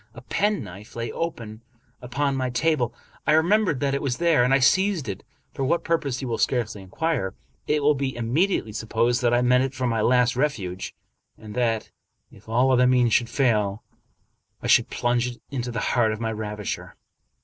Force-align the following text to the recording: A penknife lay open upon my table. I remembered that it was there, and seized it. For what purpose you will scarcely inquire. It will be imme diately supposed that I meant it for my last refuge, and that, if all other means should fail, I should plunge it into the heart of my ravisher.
A 0.15 0.21
penknife 0.23 0.95
lay 0.95 1.11
open 1.11 1.61
upon 2.01 2.35
my 2.35 2.49
table. 2.49 2.91
I 3.27 3.33
remembered 3.33 3.79
that 3.81 3.93
it 3.93 4.01
was 4.01 4.17
there, 4.17 4.43
and 4.43 4.63
seized 4.63 5.07
it. 5.07 5.23
For 5.53 5.63
what 5.63 5.83
purpose 5.83 6.23
you 6.23 6.27
will 6.27 6.39
scarcely 6.39 6.81
inquire. 6.81 7.35
It 7.67 7.83
will 7.83 7.93
be 7.93 8.13
imme 8.13 8.47
diately 8.47 8.73
supposed 8.73 9.21
that 9.21 9.31
I 9.31 9.43
meant 9.43 9.63
it 9.65 9.75
for 9.75 9.85
my 9.85 10.01
last 10.01 10.35
refuge, 10.35 10.95
and 11.37 11.53
that, 11.53 11.91
if 12.31 12.49
all 12.49 12.71
other 12.71 12.87
means 12.87 13.13
should 13.13 13.29
fail, 13.29 13.83
I 14.59 14.65
should 14.65 14.89
plunge 14.89 15.27
it 15.27 15.41
into 15.51 15.69
the 15.69 15.79
heart 15.93 16.11
of 16.11 16.19
my 16.19 16.31
ravisher. 16.31 16.95